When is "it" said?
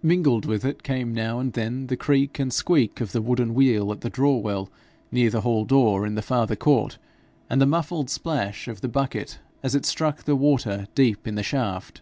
0.64-0.84, 9.74-9.84